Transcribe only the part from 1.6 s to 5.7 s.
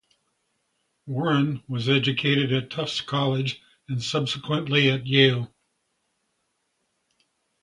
was educated at Tufts College and subsequently at Yale.